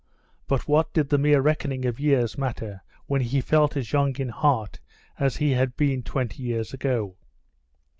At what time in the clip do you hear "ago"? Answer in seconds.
6.73-7.17